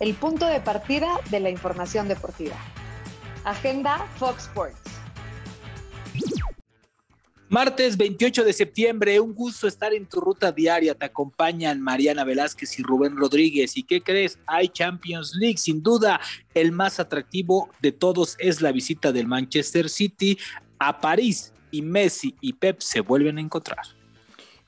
el 0.00 0.14
punto 0.14 0.46
de 0.46 0.60
partida 0.60 1.20
de 1.30 1.40
la 1.40 1.50
información 1.50 2.08
deportiva. 2.08 2.56
Agenda 3.44 4.06
Fox 4.16 4.44
Sports. 4.44 4.80
Martes 7.50 7.96
28 7.96 8.44
de 8.44 8.52
septiembre, 8.52 9.18
un 9.20 9.32
gusto 9.32 9.66
estar 9.66 9.94
en 9.94 10.04
tu 10.04 10.20
ruta 10.20 10.52
diaria. 10.52 10.94
Te 10.94 11.06
acompañan 11.06 11.80
Mariana 11.80 12.22
Velázquez 12.22 12.78
y 12.78 12.82
Rubén 12.82 13.16
Rodríguez. 13.16 13.78
¿Y 13.78 13.84
qué 13.84 14.02
crees? 14.02 14.38
Hay 14.46 14.68
Champions 14.68 15.34
League. 15.34 15.56
Sin 15.56 15.82
duda, 15.82 16.20
el 16.52 16.72
más 16.72 17.00
atractivo 17.00 17.70
de 17.80 17.92
todos 17.92 18.36
es 18.38 18.60
la 18.60 18.70
visita 18.70 19.12
del 19.12 19.26
Manchester 19.26 19.88
City 19.88 20.38
a 20.78 21.00
París. 21.00 21.54
Y 21.70 21.80
Messi 21.80 22.34
y 22.42 22.52
Pep 22.52 22.80
se 22.80 23.00
vuelven 23.00 23.38
a 23.38 23.40
encontrar. 23.40 23.97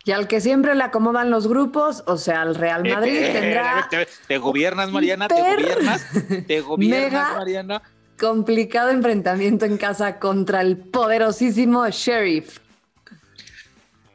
Y 0.05 0.13
al 0.13 0.29
que 0.29 0.41
siempre 0.41 0.75
le 0.75 0.83
acomodan 0.83 1.31
los 1.31 1.47
grupos, 1.47 2.03
o 2.07 2.17
sea, 2.17 2.43
al 2.43 2.55
Real 2.55 2.85
Madrid 2.89 3.19
Eh, 3.19 3.33
tendrá 3.33 3.87
Te, 3.91 4.09
te 4.27 4.39
gobiernas, 4.39 4.91
Mariana, 4.91 5.29
te 5.29 5.35
gobiernas, 5.35 6.07
te 6.47 6.61
gobiernas, 6.63 7.11
mega 7.13 7.35
Mariana. 7.37 7.83
complicado 8.19 8.91
enfrentamiento 8.91 9.67
en 9.67 9.77
casa 9.77 10.19
contra 10.19 10.63
el 10.63 10.79
poderosísimo 10.79 11.87
Sheriff. 11.91 12.61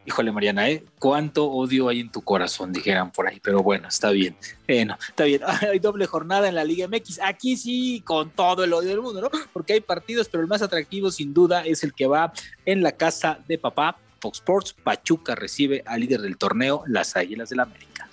Híjole, 0.08 0.32
Mariana, 0.32 0.70
¿eh? 0.70 0.84
¿Cuánto 1.00 1.46
odio 1.46 1.90
hay 1.90 2.00
en 2.00 2.12
tu 2.12 2.22
corazón? 2.22 2.72
Dijeran 2.72 3.12
por 3.12 3.28
ahí, 3.28 3.40
pero 3.42 3.64
bueno, 3.64 3.88
está 3.88 4.12
bien. 4.12 4.36
Bueno, 4.68 4.98
está 5.10 5.24
bien. 5.24 5.42
Hay 5.72 5.80
doble 5.80 6.06
jornada 6.06 6.48
en 6.48 6.54
la 6.54 6.64
Liga 6.64 6.88
MX. 6.88 7.20
Aquí 7.24 7.58
sí, 7.58 8.04
con 8.06 8.30
todo 8.30 8.64
el 8.64 8.74
odio 8.74 8.90
del 8.90 9.02
mundo, 9.02 9.22
¿no? 9.22 9.30
Porque 9.52 9.74
hay 9.74 9.82
partidos, 9.82 10.30
pero 10.30 10.44
el 10.44 10.48
más 10.48 10.62
atractivo, 10.62 11.10
sin 11.10 11.34
duda, 11.34 11.66
es 11.66 11.84
el 11.84 11.94
que 11.94 12.06
va 12.06 12.32
en 12.66 12.84
la 12.84 12.92
casa 12.92 13.40
de 13.48 13.58
papá. 13.58 13.98
Fox 14.20 14.40
Sports, 14.40 14.74
Pachuca 14.74 15.36
recibe 15.36 15.84
al 15.86 16.02
líder 16.02 16.22
del 16.22 16.38
torneo, 16.38 16.84
las 16.88 17.16
Águilas 17.16 17.50
del 17.50 17.60
América. 17.60 18.10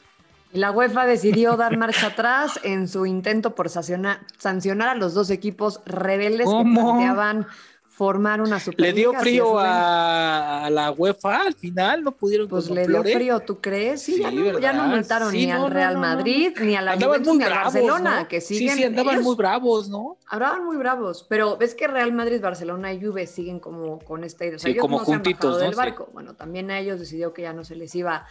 Y 0.52 0.58
La 0.58 0.70
UEFA 0.70 1.06
decidió 1.06 1.56
dar 1.56 1.76
marcha 1.78 2.08
atrás 2.08 2.60
en 2.62 2.86
su 2.86 3.06
intento 3.06 3.54
por 3.54 3.70
sancionar, 3.70 4.20
sancionar 4.38 4.90
a 4.90 4.94
los 4.94 5.14
dos 5.14 5.30
equipos 5.30 5.80
rebeldes 5.86 6.46
que 6.46 6.62
planteaban 6.62 7.46
formar 7.94 8.40
una 8.40 8.56
Le 8.56 8.60
superliga. 8.60 8.92
dio 8.94 9.10
así 9.10 9.16
es, 9.16 9.22
frío 9.22 9.44
Rubén. 9.52 9.66
a, 9.66 10.64
a 10.64 10.70
la 10.70 10.90
UEFA 10.92 11.42
al 11.42 11.54
final, 11.54 12.02
no 12.02 12.12
pudieron 12.12 12.48
Pues 12.48 12.70
le 12.70 12.80
dio 12.86 12.96
Flores. 12.96 13.14
frío, 13.14 13.40
¿tú 13.40 13.60
crees? 13.60 14.00
Sí, 14.02 14.18
ya, 14.20 14.30
Sí, 14.30 14.36
no, 14.36 14.58
ya 14.58 14.72
no 14.72 14.82
¿verdad? 14.82 14.96
multaron 14.96 15.30
Sí, 15.30 15.36
ni 15.36 15.46
no, 15.46 15.54
al 15.54 15.60
no, 15.60 15.68
Real 15.68 15.94
no, 15.94 16.00
no. 16.00 16.06
Madrid, 16.06 16.56
ni 16.62 16.74
a 16.74 16.80
la 16.82 16.92
Andaban 16.92 17.18
Juventus, 17.24 17.36
ni 17.38 17.44
al 17.44 17.50
bravos, 17.50 17.72
Barcelona, 17.74 18.20
¿no? 18.22 18.28
que 18.28 18.40
Sí, 18.40 18.58
siguen. 18.58 18.76
sí, 18.76 18.84
andaban 18.84 19.14
ellos 19.14 19.24
muy 19.26 19.36
bravos, 19.36 19.88
¿no? 19.90 20.16
Andaban 20.26 20.64
muy 20.64 20.76
bravos, 20.78 21.26
pero 21.28 21.56
ves 21.58 21.74
que 21.74 21.86
Real 21.86 22.12
Madrid, 22.12 22.40
Barcelona 22.40 22.92
y 22.94 23.04
Juve 23.04 23.26
siguen 23.26 23.60
como 23.60 23.98
con 23.98 24.24
esta 24.24 24.46
idea. 24.46 24.56
O 24.56 24.58
sea, 24.58 24.66
Sí, 24.68 24.72
ellos 24.72 24.80
como 24.80 24.98
no 24.98 25.04
se 25.04 25.12
han 25.12 25.18
juntitos, 25.18 25.52
¿no? 25.52 25.58
del 25.58 25.72
Sí. 25.72 25.76
barco. 25.76 26.08
Bueno, 26.14 26.34
también 26.34 26.70
a 26.70 26.78
ellos 26.80 26.98
decidió 26.98 27.32
que 27.34 27.42
ya 27.42 27.52
no 27.52 27.62
se 27.62 27.76
les 27.76 27.94
iba 27.94 28.16
a 28.16 28.26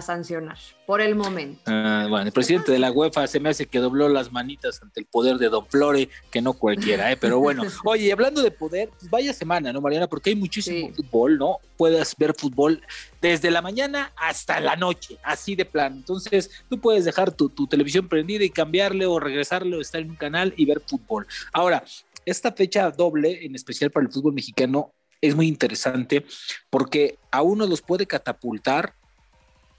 sancionar 0.00 0.58
por 0.86 1.00
el 1.00 1.14
momento. 1.14 1.62
Ah, 1.66 2.06
bueno, 2.10 2.26
el 2.26 2.32
presidente 2.32 2.72
de 2.72 2.78
la 2.78 2.90
UEFA 2.90 3.26
se 3.26 3.38
me 3.38 3.48
hace 3.50 3.66
que 3.66 3.78
dobló 3.78 4.08
las 4.08 4.32
manitas 4.32 4.82
ante 4.82 5.00
el 5.00 5.06
poder 5.06 5.38
de 5.38 5.48
Don 5.48 5.66
Flore, 5.66 6.08
que 6.30 6.42
no 6.42 6.52
cualquiera, 6.54 7.12
¿eh? 7.12 7.16
pero 7.16 7.38
bueno. 7.38 7.62
Oye, 7.84 8.06
y 8.06 8.10
hablando 8.10 8.42
de 8.42 8.50
poder, 8.50 8.88
pues 8.98 9.08
vaya 9.10 9.32
semana, 9.32 9.72
¿no, 9.72 9.80
Mariana? 9.80 10.08
Porque 10.08 10.30
hay 10.30 10.36
muchísimo 10.36 10.88
Sí. 10.88 10.92
fútbol, 10.96 11.38
¿no? 11.38 11.58
Puedes 11.76 12.14
ver 12.16 12.34
fútbol 12.34 12.82
desde 13.20 13.50
la 13.50 13.62
mañana 13.62 14.12
hasta 14.16 14.58
la 14.60 14.74
noche, 14.76 15.16
así 15.22 15.54
de 15.54 15.64
plano. 15.64 15.96
Entonces, 15.96 16.50
tú 16.68 16.80
puedes 16.80 17.04
dejar 17.04 17.30
tu, 17.32 17.48
tu 17.48 17.66
televisión 17.66 18.08
prendida 18.08 18.44
y 18.44 18.50
cambiarle 18.50 19.06
o 19.06 19.20
regresarle 19.20 19.76
o 19.76 19.80
estar 19.80 20.00
en 20.00 20.10
un 20.10 20.16
canal 20.16 20.52
y 20.56 20.64
ver 20.64 20.80
fútbol. 20.86 21.26
Ahora, 21.52 21.84
esta 22.26 22.50
fecha 22.52 22.90
doble, 22.90 23.44
en 23.44 23.54
especial 23.54 23.90
para 23.90 24.06
el 24.06 24.12
fútbol 24.12 24.32
mexicano, 24.34 24.92
es 25.20 25.34
muy 25.34 25.46
interesante 25.46 26.24
porque 26.68 27.18
a 27.30 27.42
uno 27.42 27.66
los 27.66 27.80
puede 27.80 28.06
catapultar 28.06 28.94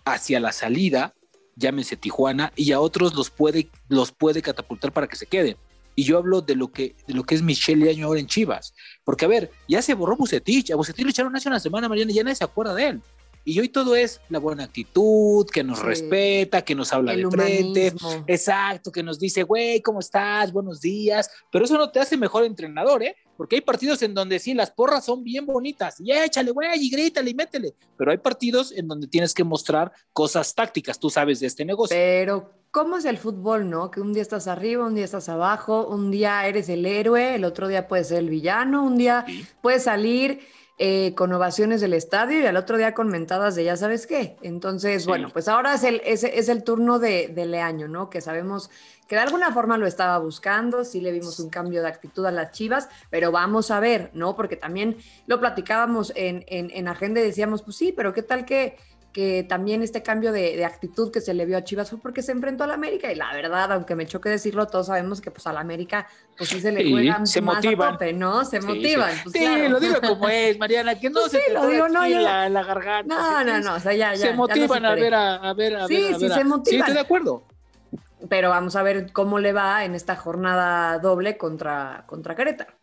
hacia 0.05 0.39
la 0.39 0.51
salida, 0.51 1.13
llámense 1.55 1.97
Tijuana, 1.97 2.51
y 2.55 2.71
a 2.71 2.79
otros 2.79 3.13
los 3.15 3.29
puede, 3.29 3.69
los 3.89 4.11
puede 4.11 4.41
catapultar 4.41 4.91
para 4.93 5.07
que 5.07 5.15
se 5.15 5.25
queden. 5.25 5.57
Y 5.97 6.03
yo 6.03 6.17
hablo 6.17 6.41
de 6.41 6.55
lo 6.55 6.71
que, 6.71 6.95
de 7.07 7.13
lo 7.13 7.23
que 7.23 7.35
es 7.35 7.41
Michelle 7.41 7.89
Año 7.89 8.07
ahora 8.07 8.19
en 8.19 8.27
Chivas. 8.27 8.73
Porque, 9.05 9.23
a 9.25 9.29
ver, 9.29 9.49
ya 9.67 9.81
se 9.81 9.93
borró 9.93 10.17
Bucetich. 10.17 10.71
A 10.71 10.75
Bucetich 10.75 11.05
le 11.05 11.11
echaron 11.11 11.33
hace 11.35 11.47
una 11.47 11.59
semana, 11.59 11.87
Mariana, 11.87 12.11
y 12.11 12.15
ya 12.15 12.23
nadie 12.23 12.35
se 12.35 12.43
acuerda 12.43 12.73
de 12.73 12.87
él. 12.89 13.01
Y 13.47 13.59
hoy 13.59 13.69
todo 13.69 13.95
es 13.95 14.19
la 14.27 14.39
buena 14.39 14.63
actitud, 14.63 15.45
que 15.49 15.63
nos 15.63 15.79
Sí. 15.79 15.85
respeta, 15.85 16.63
que 16.63 16.75
nos 16.75 16.91
habla 16.91 17.13
el 17.13 17.21
de 17.23 17.29
frente. 17.29 17.93
humanismo. 17.95 18.23
Exacto, 18.27 18.91
que 18.91 19.03
nos 19.03 19.19
dice, 19.19 19.43
güey, 19.43 19.81
¿cómo 19.81 19.99
estás? 20.01 20.51
Buenos 20.51 20.81
días. 20.81 21.29
Pero 21.51 21.63
eso 21.63 21.77
no 21.77 21.89
te 21.91 21.99
hace 21.99 22.17
mejor 22.17 22.43
entrenador, 22.43 23.03
¿eh? 23.03 23.15
Porque 23.37 23.55
hay 23.55 23.61
partidos 23.61 24.01
en 24.01 24.13
donde 24.13 24.39
sí, 24.39 24.53
las 24.53 24.71
porras 24.71 25.05
son 25.05 25.23
bien 25.23 25.45
bonitas. 25.45 25.99
Y 25.99 26.11
échale, 26.11 26.51
güey, 26.51 26.69
y 26.79 26.89
grítale 26.89 27.29
y 27.31 27.33
métele. 27.33 27.73
Pero 27.97 28.11
hay 28.11 28.17
partidos 28.17 28.71
en 28.71 28.87
donde 28.87 29.07
tienes 29.07 29.33
que 29.33 29.43
mostrar 29.43 29.91
cosas 30.13 30.53
tácticas. 30.55 30.99
Tú 30.99 31.09
sabes 31.09 31.39
de 31.39 31.47
este 31.47 31.65
negocio. 31.65 31.95
Pero, 31.95 32.51
¿cómo 32.71 32.97
es 32.97 33.05
el 33.05 33.17
fútbol, 33.17 33.69
no? 33.69 33.91
Que 33.91 34.01
un 34.01 34.13
día 34.13 34.21
estás 34.21 34.47
arriba, 34.47 34.85
un 34.85 34.95
día 34.95 35.05
estás 35.05 35.27
abajo, 35.29 35.87
un 35.87 36.11
día 36.11 36.47
eres 36.47 36.69
el 36.69 36.85
héroe, 36.85 37.35
el 37.35 37.43
otro 37.45 37.67
día 37.67 37.87
puedes 37.87 38.07
ser 38.09 38.19
el 38.19 38.29
villano, 38.29 38.83
un 38.83 38.97
día 38.97 39.25
Sí. 39.27 39.45
puedes 39.61 39.83
salir 39.83 40.39
eh, 40.77 41.13
con 41.15 41.31
ovaciones 41.31 41.79
del 41.79 41.93
estadio 41.93 42.41
y 42.41 42.45
al 42.45 42.57
otro 42.57 42.77
día 42.77 42.93
con 42.93 43.07
mentadas 43.07 43.55
de 43.55 43.63
ya 43.63 43.77
sabes 43.77 44.05
qué. 44.07 44.35
Entonces, 44.41 45.03
Sí. 45.03 45.07
bueno, 45.07 45.29
pues 45.31 45.47
ahora 45.47 45.73
es 45.75 45.83
el, 45.83 46.01
es, 46.03 46.23
es 46.25 46.49
el 46.49 46.63
turno 46.63 46.99
de, 46.99 47.29
de 47.29 47.45
Leaño, 47.45 47.87
¿no? 47.87 48.09
Que 48.09 48.19
sabemos 48.19 48.69
que 49.07 49.15
de 49.15 49.21
alguna 49.21 49.53
forma 49.53 49.77
lo 49.77 49.87
estaba 49.87 50.17
buscando, 50.17 50.83
sí 50.83 50.99
le 50.99 51.11
vimos 51.11 51.39
un 51.39 51.49
cambio 51.49 51.81
de 51.81 51.87
actitud 51.87 52.25
a 52.25 52.31
las 52.31 52.51
Chivas, 52.51 52.89
pero 53.09 53.31
vamos 53.31 53.71
a 53.71 53.79
ver, 53.79 54.09
¿no? 54.13 54.35
Porque 54.35 54.55
también 54.57 54.97
lo 55.27 55.39
platicábamos 55.39 56.11
en, 56.15 56.43
en, 56.47 56.71
en 56.71 56.87
agenda 56.87 57.21
y 57.21 57.23
decíamos, 57.23 57.61
pues 57.61 57.77
sí, 57.77 57.93
pero 57.95 58.13
¿qué 58.13 58.23
tal 58.23 58.45
que, 58.45 58.77
que 59.15 59.45
también 59.47 59.81
este 59.81 60.03
cambio 60.03 60.33
de, 60.33 60.57
de 60.57 60.65
actitud 60.65 61.09
que 61.09 61.21
se 61.21 61.33
le 61.33 61.45
vio 61.45 61.57
a 61.57 61.63
Chivas 61.63 61.89
fue 61.89 61.99
porque 61.99 62.21
se 62.21 62.33
enfrentó 62.33 62.65
a 62.65 62.67
la 62.67 62.73
América? 62.73 63.09
Y 63.09 63.15
la 63.15 63.33
verdad, 63.33 63.71
aunque 63.71 63.95
me 63.95 64.05
choque 64.05 64.27
decirlo, 64.27 64.67
todos 64.67 64.87
sabemos 64.87 65.21
que 65.21 65.31
pues 65.31 65.47
a 65.47 65.53
la 65.53 65.61
América 65.61 66.05
pues 66.37 66.49
sí 66.49 66.59
se 66.59 66.73
le 66.73 66.83
Sí, 66.83 66.91
juegan 66.91 67.25
se 67.25 67.39
más 67.39 67.55
motivan. 67.63 67.87
a 67.87 67.91
tope, 67.93 68.11
¿no? 68.11 68.43
Se 68.43 68.59
Sí, 68.59 68.67
motivan. 68.67 69.13
Sí, 69.13 69.19
pues, 69.23 69.33
Sí, 69.33 69.39
claro. 69.39 69.69
lo 69.69 69.79
digo 69.79 70.01
como 70.01 70.27
es, 70.27 70.59
Mariana, 70.59 70.99
que 70.99 71.09
no 71.09 71.21
Pues 71.21 71.31
se 71.31 71.37
sí, 71.37 71.43
te 71.47 71.53
lo 71.53 71.65
digo, 71.65 71.87
no, 71.87 72.05
yo- 72.05 72.19
la, 72.19 72.49
la 72.49 72.63
garganta. 72.65 73.15
No, 73.15 73.39
¿sí? 73.39 73.45
no, 73.45 73.59
no, 73.61 73.75
o 73.75 73.79
sea, 73.79 73.93
ya, 73.93 74.11
ya. 74.15 74.17
se 74.17 74.27
ya 74.27 74.33
motivan 74.33 74.85
a 74.85 74.95
ver, 74.95 75.13
a, 75.13 75.35
a 75.35 75.53
ver, 75.53 75.77
a 75.77 75.87
Sí, 75.87 75.93
ver, 75.95 76.13
a 76.13 76.19
sí, 76.19 76.23
ver. 76.25 76.33
se 76.33 76.37
Sí, 76.41 76.43
motivan. 76.43 76.79
estoy 76.81 76.93
de 76.95 76.99
acuerdo. 76.99 77.43
Pero 78.27 78.49
vamos 78.49 78.75
a 78.75 78.83
ver 78.83 79.13
cómo 79.13 79.39
le 79.39 79.53
va 79.53 79.85
en 79.85 79.95
esta 79.95 80.17
jornada 80.17 80.99
doble 80.99 81.37
contra, 81.37 82.03
contra 82.05 82.35
Querétaro. 82.35 82.73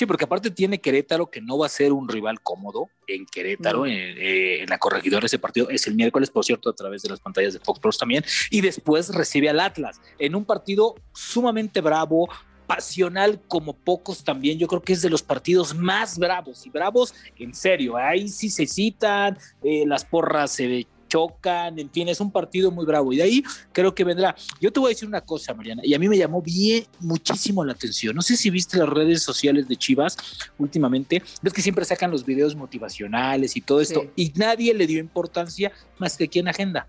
Sí, 0.00 0.06
porque 0.06 0.24
aparte 0.24 0.50
tiene 0.50 0.80
Querétaro 0.80 1.30
que 1.30 1.42
no 1.42 1.58
va 1.58 1.66
a 1.66 1.68
ser 1.68 1.92
un 1.92 2.08
rival 2.08 2.40
cómodo 2.40 2.88
en 3.06 3.26
Querétaro, 3.26 3.84
en, 3.84 3.92
eh, 3.92 4.62
en 4.62 4.70
la 4.70 4.78
corregidora 4.78 5.26
ese 5.26 5.38
partido. 5.38 5.68
Es 5.68 5.86
el 5.86 5.94
miércoles, 5.94 6.30
por 6.30 6.42
cierto, 6.42 6.70
a 6.70 6.72
través 6.72 7.02
de 7.02 7.10
las 7.10 7.20
pantallas 7.20 7.52
de 7.52 7.58
Fox 7.58 7.76
Sports 7.76 7.98
también, 7.98 8.24
y 8.50 8.62
después 8.62 9.14
recibe 9.14 9.50
al 9.50 9.60
Atlas 9.60 10.00
en 10.18 10.34
un 10.34 10.46
partido 10.46 10.94
sumamente 11.12 11.82
bravo, 11.82 12.30
pasional 12.66 13.42
como 13.46 13.74
pocos 13.74 14.24
también, 14.24 14.58
yo 14.58 14.68
creo 14.68 14.80
que 14.80 14.94
es 14.94 15.02
de 15.02 15.10
los 15.10 15.22
partidos 15.22 15.74
más 15.74 16.18
bravos. 16.18 16.64
Y 16.64 16.70
bravos 16.70 17.12
en 17.36 17.52
serio, 17.52 17.98
ahí 17.98 18.26
sí 18.28 18.48
se 18.48 18.66
citan, 18.66 19.36
eh, 19.62 19.84
las 19.86 20.06
porras 20.06 20.52
se 20.52 20.86
chocan, 21.10 21.78
en 21.78 21.90
fin, 21.90 22.08
es 22.08 22.20
un 22.20 22.30
partido 22.30 22.70
muy 22.70 22.86
bravo 22.86 23.12
y 23.12 23.16
de 23.18 23.22
ahí 23.24 23.42
creo 23.72 23.94
que 23.94 24.04
vendrá. 24.04 24.34
Yo 24.60 24.72
te 24.72 24.80
voy 24.80 24.88
a 24.88 24.94
decir 24.94 25.06
una 25.06 25.20
cosa, 25.20 25.52
Mariana, 25.52 25.82
y 25.84 25.92
a 25.92 25.98
mí 25.98 26.08
me 26.08 26.16
llamó 26.16 26.40
bien 26.40 26.86
muchísimo 27.00 27.62
la 27.64 27.72
atención. 27.72 28.16
No 28.16 28.22
sé 28.22 28.36
si 28.36 28.48
viste 28.48 28.78
las 28.78 28.88
redes 28.88 29.22
sociales 29.22 29.68
de 29.68 29.76
Chivas 29.76 30.16
últimamente, 30.58 31.22
ves 31.42 31.52
que 31.52 31.60
siempre 31.60 31.84
sacan 31.84 32.10
los 32.10 32.24
videos 32.24 32.54
motivacionales 32.56 33.56
y 33.56 33.60
todo 33.60 33.80
esto, 33.82 34.02
Sí. 34.02 34.08
y 34.16 34.32
nadie 34.38 34.72
le 34.72 34.86
dio 34.86 35.00
importancia 35.00 35.72
más 35.98 36.16
que 36.16 36.24
aquí 36.24 36.38
en 36.38 36.48
Agenda. 36.48 36.86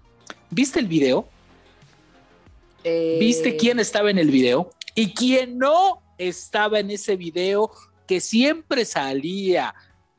¿Viste 0.50 0.80
el 0.80 0.88
video? 0.88 1.28
Eh, 2.84 3.18
¿Viste 3.20 3.58
quién 3.58 3.80
estaba 3.80 4.10
en 4.10 4.18
el 4.18 4.32
video? 4.32 4.72
Y 4.96 5.14
quién 5.14 5.58
no 5.58 6.02
estaba 6.18 6.80
en 6.80 6.92
ese 6.92 7.16
video 7.16 7.72
que 8.08 8.20
siempre 8.20 8.86
salía 8.86 9.74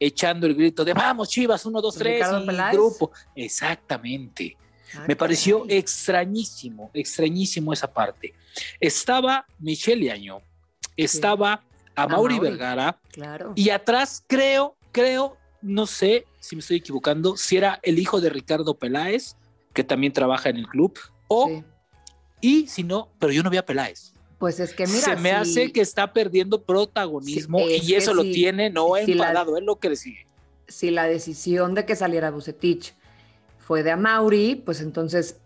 echando 0.07 0.47
el 0.47 0.55
grito 0.55 0.85
de 0.85 0.93
vamos 0.95 1.29
Chivas, 1.29 1.65
uno, 1.67 1.81
dos, 1.81 1.95
tres, 1.95 2.15
¿Ricardo 2.15 2.43
y 2.43 2.47
Peláez? 2.47 2.73
grupo. 2.75 3.11
Exactamente. 3.35 4.57
Ah, 4.95 5.05
Me 5.09 5.17
pareció 5.17 5.65
extrañísimo, 5.69 6.91
extrañísimo 6.93 7.73
esa 7.73 7.93
parte. 7.93 8.35
Estaba 8.81 9.47
Michelle 9.59 10.11
Año, 10.11 10.41
estaba 10.97 11.65
a 11.95 12.07
Mauri. 12.09 12.39
Vergara 12.39 12.99
Claro. 13.11 13.53
y 13.57 13.71
atrás 13.71 14.23
creo, 14.27 14.77
creo, 14.91 15.37
no 15.63 15.87
sé 15.87 16.27
si 16.41 16.57
me 16.57 16.61
estoy 16.61 16.79
equivocando, 16.79 17.37
si 17.37 17.57
era 17.57 17.79
el 17.83 17.99
hijo 17.99 18.21
de 18.21 18.29
Ricardo 18.31 18.75
Peláez, 18.79 19.37
que 19.73 19.85
también 19.85 20.13
trabaja 20.13 20.49
en 20.51 20.57
el 20.59 20.67
club, 20.67 20.99
o, 21.29 21.49
Sí. 21.49 21.65
y 22.41 22.67
si 22.67 22.83
no, 22.83 23.09
pero 23.19 23.33
yo 23.33 23.43
no 23.43 23.49
vi 23.51 23.57
a 23.59 23.65
Peláez. 23.65 24.13
Pues 24.43 24.59
es 24.59 24.75
que 24.75 24.89
mira. 24.89 25.05
Se 25.05 25.15
me 25.15 25.29
si- 25.31 25.35
hace 25.37 25.73
que 25.73 25.81
está 25.83 26.13
perdiendo 26.13 26.61
protagonismo 26.65 27.61
Sí, 27.61 27.75
es 27.75 27.89
y 27.89 27.95
eso 27.95 28.13
lo 28.13 28.23
si- 28.25 28.33
tiene 28.33 28.71
no 28.71 28.89
si 29.07 29.15
la- 29.15 29.27
enfadado, 29.29 29.57
es 29.57 29.63
lo 29.63 29.77
que 29.79 29.91
le 29.91 29.95
sigue. 29.95 30.27
si 30.67 30.91
la 30.91 31.05
decisión 31.05 31.77
de 31.77 31.85
que 31.87 31.95
saliera 31.95 32.33
Bucetich 32.33 32.93
fue 33.61 33.85
de 33.85 33.93
Amauri, 33.93 34.57
pues 34.57 34.81
entonces, 34.81 35.37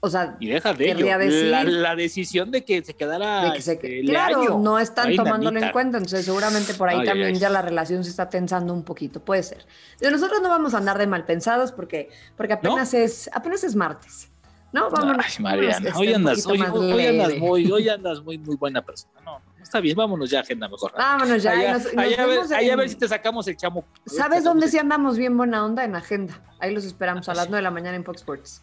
o 0.00 0.10
sea, 0.10 0.36
Y 0.38 0.48
deja 0.48 0.74
de 0.74 0.90
ello, 0.90 1.06
decir- 1.18 1.46
la, 1.50 1.64
la 1.64 1.96
decisión 1.96 2.50
de 2.50 2.62
que 2.62 2.84
se 2.84 2.92
quedara 2.92 3.44
de 3.44 3.52
que 3.54 3.62
se, 3.62 3.72
este, 3.72 4.02
claro, 4.02 4.58
no 4.58 4.78
están 4.78 5.16
tomándolo 5.16 5.58
en 5.58 5.72
cuenta, 5.72 5.96
entonces 5.96 6.26
seguramente 6.26 6.74
por 6.74 6.90
ahí 6.90 6.98
Ay, 7.00 7.06
también 7.06 7.28
ay. 7.28 7.36
ya 7.40 7.48
la 7.48 7.62
relación 7.62 8.04
se 8.04 8.10
está 8.10 8.28
tensando 8.28 8.74
un 8.74 8.82
poquito, 8.84 9.24
puede 9.24 9.42
ser. 9.42 9.64
De 9.98 10.10
nosotros 10.10 10.42
no 10.42 10.50
vamos 10.50 10.74
a 10.74 10.76
andar 10.76 10.98
de 10.98 11.06
mal 11.06 11.24
pensados 11.24 11.72
porque, 11.72 12.10
porque 12.36 12.52
apenas 12.52 12.92
es 12.92 13.30
apenas 13.32 13.64
es 13.64 13.74
martes. 13.74 14.28
No, 14.74 14.90
vámonos. 14.90 15.24
Ay, 15.24 15.42
Mariana, 15.42 15.76
Vámonos, 15.76 15.96
hoy 16.00 16.06
este, 16.08 16.16
andas, 16.16 16.46
hoy, 16.46 16.60
andas 17.06 17.38
muy, 17.38 17.70
hoy 17.72 17.88
andas 17.88 18.20
muy, 18.22 18.38
muy 18.38 18.56
buena 18.56 18.82
persona. 18.84 19.12
No, 19.24 19.38
no, 19.38 19.62
está 19.62 19.78
bien, 19.78 19.96
vámonos 19.96 20.28
ya, 20.30 20.40
agenda 20.40 20.68
mejor. 20.68 20.92
Vámonos 20.98 21.42
ya. 21.44 21.52
Allá, 21.52 21.72
nos- 21.74 21.84
nos 21.84 22.04
allá 22.04 22.22
a 22.22 22.26
ver, 22.26 22.38
allá 22.40 22.56
a 22.56 22.60
en- 22.62 22.76
ver 22.78 22.88
si 22.88 22.96
te 22.96 23.06
sacamos 23.06 23.46
el 23.46 23.56
chamo. 23.56 23.84
¿Sabes 24.04 24.42
dónde 24.42 24.66
sí 24.66 24.76
andamos 24.78 25.16
bien 25.16 25.36
buena 25.36 25.64
onda? 25.64 25.84
En 25.84 25.94
agenda. 25.94 26.42
Ahí 26.58 26.74
los 26.74 26.84
esperamos 26.84 27.28
a 27.28 27.34
las 27.34 27.46
9 27.48 27.58
de 27.58 27.62
la 27.62 27.70
mañana 27.70 27.96
en 27.96 28.04
Fox 28.04 28.22
Sports. 28.22 28.62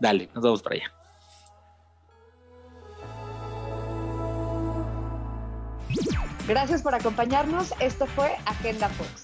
Dale, 0.00 0.30
nos 0.34 0.42
vamos 0.42 0.62
para 0.62 0.76
allá. 0.76 0.90
Gracias 6.48 6.82
por 6.82 6.94
acompañarnos. 6.94 7.72
Esto 7.80 8.06
fue 8.06 8.32
Agenda 8.46 8.88
Fox. 8.88 9.21